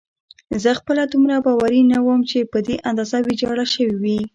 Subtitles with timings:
[0.63, 4.19] زه خپله دومره باوري نه وم چې په دې اندازه ویجاړه شوې وي.